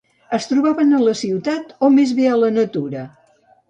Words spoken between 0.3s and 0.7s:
Es